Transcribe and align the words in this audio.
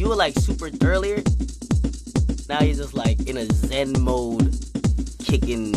you 0.00 0.08
were 0.08 0.16
like 0.16 0.34
super 0.38 0.70
earlier. 0.82 1.22
Now 2.48 2.62
you're 2.62 2.74
just 2.74 2.94
like 2.94 3.28
in 3.28 3.36
a 3.36 3.44
zen 3.44 3.92
mode, 4.00 4.56
kicking, 5.22 5.72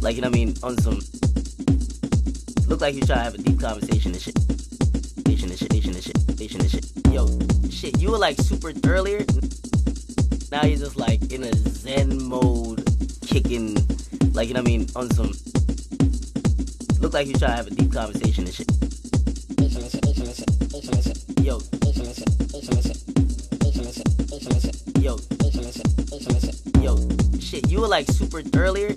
like 0.00 0.16
you 0.16 0.22
know 0.22 0.28
what 0.28 0.34
I 0.34 0.44
mean, 0.44 0.56
on 0.64 0.76
some. 0.78 0.98
Look 2.66 2.80
like 2.80 2.96
you 2.96 3.02
trying 3.02 3.18
to 3.18 3.24
have 3.24 3.34
a 3.34 3.38
deep 3.38 3.60
conversation 3.60 4.10
and 4.10 4.20
shit. 4.20 4.34
Conversation 4.34 5.50
and 5.50 5.58
shit, 5.58 5.72
and 5.72 6.02
shit, 6.02 6.14
conversation 6.26 6.60
and 6.60 6.70
shit. 6.70 6.86
Yo, 7.12 7.28
shit, 7.70 8.00
you 8.00 8.10
were 8.10 8.18
like 8.18 8.38
super 8.40 8.72
earlier. 8.88 9.24
Now 10.50 10.64
you're 10.64 10.80
just 10.80 10.96
like 10.96 11.32
in 11.32 11.44
a 11.44 11.54
zen 11.54 12.24
mode, 12.24 12.82
kicking, 13.24 13.76
like 14.32 14.48
you 14.48 14.54
know 14.54 14.62
what 14.62 14.68
I 14.68 14.78
mean, 14.78 14.86
on 14.96 15.08
some. 15.12 15.30
Look 16.98 17.14
like 17.14 17.28
you 17.28 17.34
trying 17.34 17.52
to 17.52 17.56
have 17.56 17.66
a 17.68 17.70
deep 17.70 17.92
conversation 17.92 18.46
and 18.46 18.52
shit. 18.52 18.79
Shit, 27.60 27.70
you 27.70 27.80
were 27.80 27.88
like 27.88 28.06
super 28.08 28.42
earlier. 28.56 28.94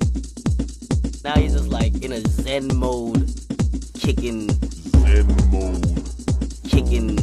Now 1.23 1.37
you're 1.37 1.51
just 1.51 1.67
like 1.69 2.03
in 2.03 2.11
a 2.11 2.19
zen 2.21 2.67
mode, 2.75 3.29
kicking, 3.93 4.49
Zen 4.51 5.27
mode, 5.51 6.03
kicking. 6.67 7.17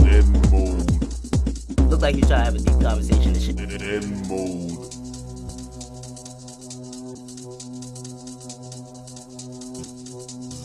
Zen 0.00 0.32
mode, 0.50 0.90
Looks 1.90 2.02
like 2.02 2.16
you 2.16 2.22
trying 2.22 2.28
to 2.28 2.44
have 2.44 2.54
a 2.54 2.58
deep 2.58 2.80
conversation 2.80 3.32
and 3.32 3.42
shit. 3.42 3.58
Zen 3.58 4.28
mode, 4.28 4.92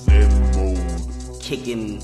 Zen 0.05 0.31
mode, 0.55 1.41
Kicking, 1.41 2.01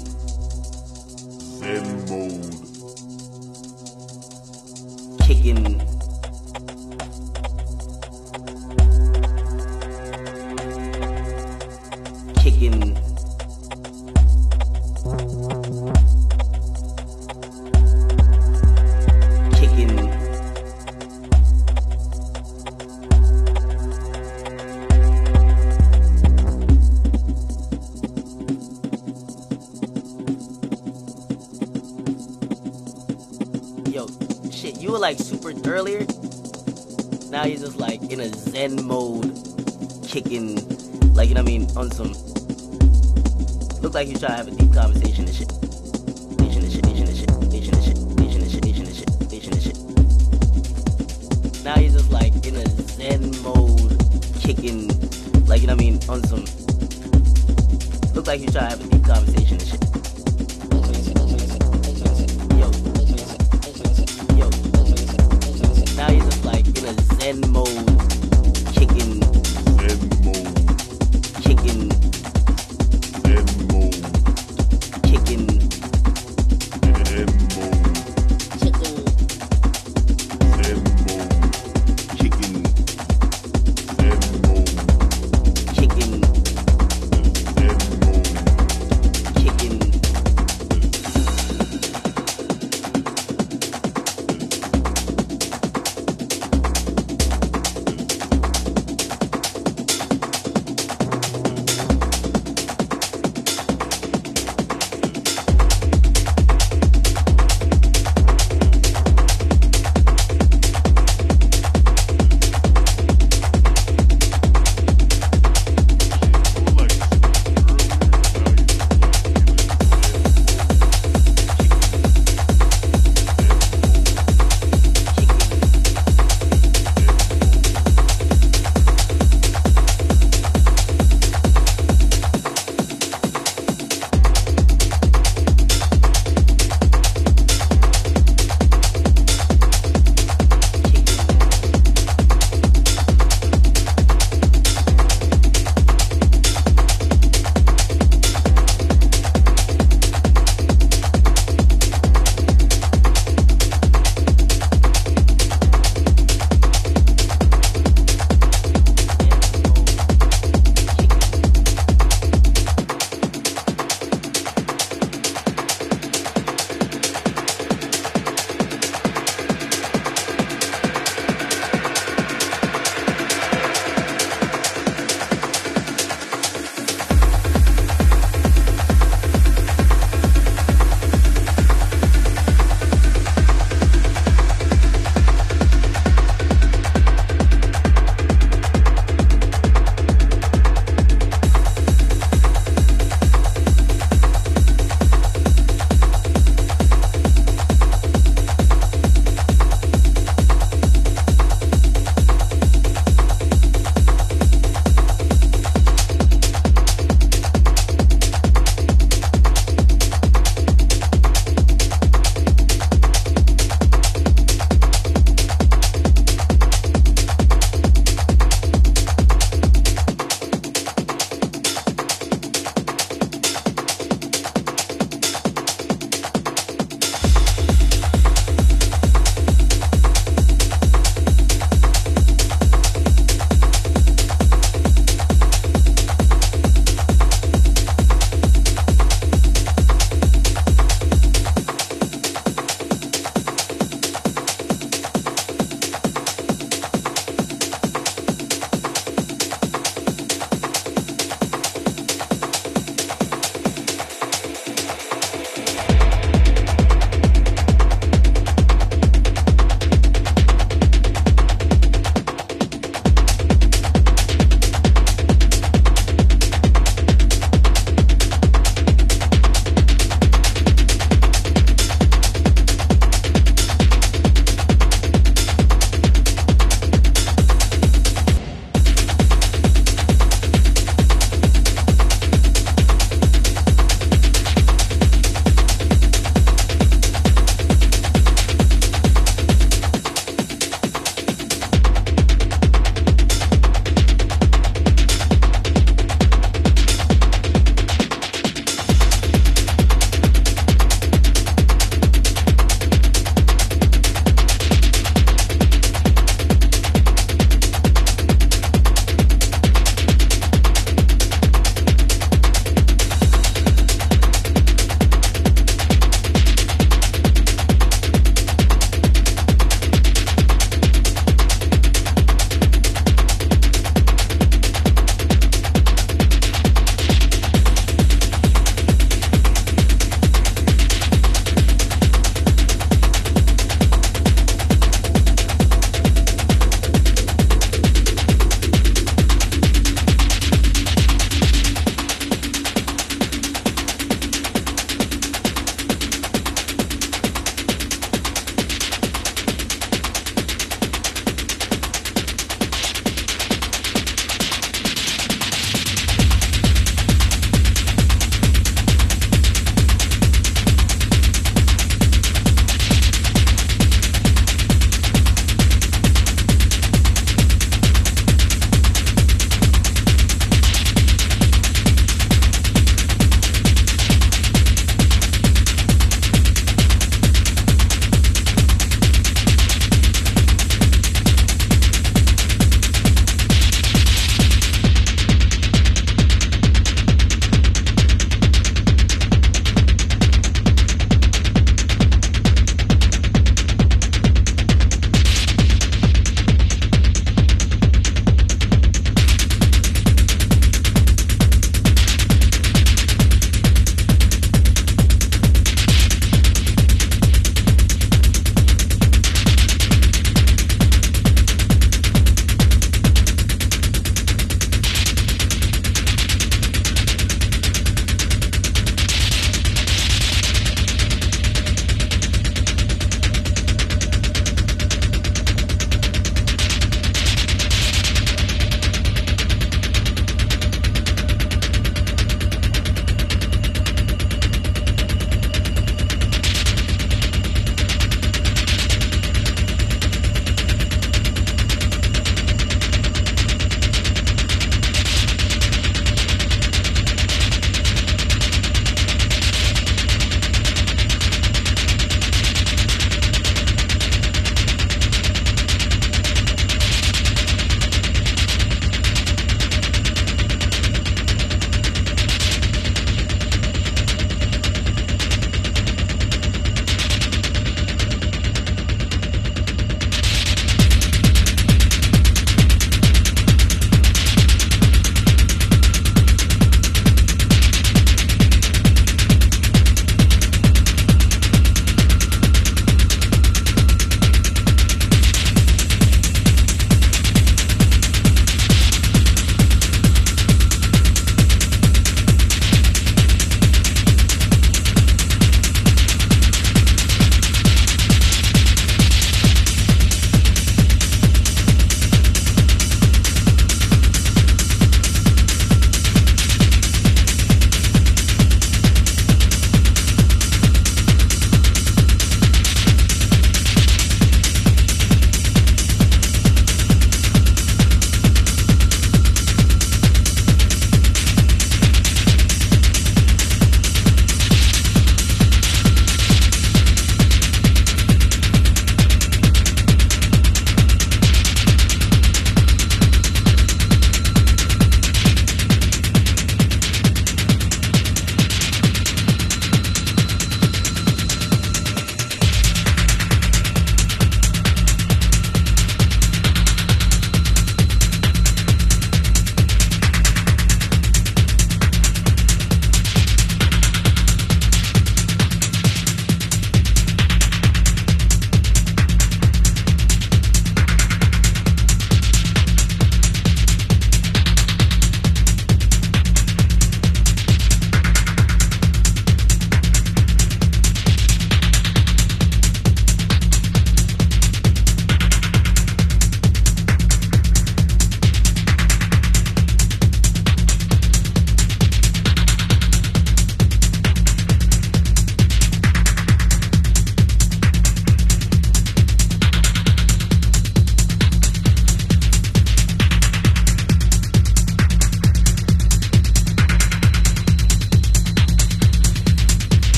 Look 44.22 44.61